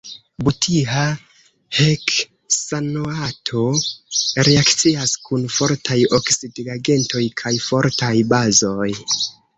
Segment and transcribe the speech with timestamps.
[0.47, 1.01] Butila
[1.79, 3.65] heksanoato
[4.47, 8.89] reakcias kun fortaj oksidigagentoj kaj fortaj bazoj.